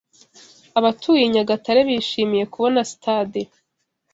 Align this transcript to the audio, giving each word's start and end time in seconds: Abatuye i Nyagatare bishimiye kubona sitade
Abatuye 0.79 1.23
i 1.25 1.31
Nyagatare 1.33 1.79
bishimiye 1.87 2.45
kubona 2.53 2.79
sitade 2.89 3.41